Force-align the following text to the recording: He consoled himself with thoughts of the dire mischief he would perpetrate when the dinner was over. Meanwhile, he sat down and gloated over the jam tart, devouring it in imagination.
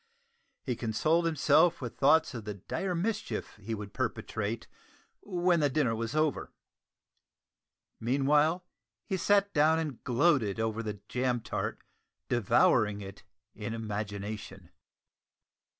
He 0.63 0.75
consoled 0.75 1.27
himself 1.27 1.79
with 1.79 1.95
thoughts 1.95 2.33
of 2.33 2.43
the 2.43 2.55
dire 2.55 2.95
mischief 2.95 3.55
he 3.57 3.75
would 3.75 3.93
perpetrate 3.93 4.65
when 5.21 5.59
the 5.59 5.69
dinner 5.69 5.95
was 5.95 6.15
over. 6.15 6.51
Meanwhile, 7.99 8.65
he 9.05 9.15
sat 9.17 9.53
down 9.53 9.77
and 9.77 10.03
gloated 10.03 10.59
over 10.59 10.81
the 10.81 11.01
jam 11.07 11.39
tart, 11.39 11.83
devouring 12.29 13.01
it 13.01 13.21
in 13.53 13.75
imagination. 13.75 14.71